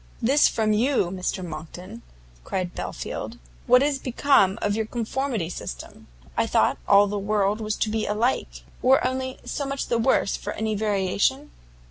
[0.19, 2.01] "This from you, Mr Monckton!"
[2.43, 6.07] cried Belfield, "what is become of your conformity system?
[6.35, 10.35] I thought all the world was to be alike, or only so much the worse
[10.35, 11.51] for any variation?"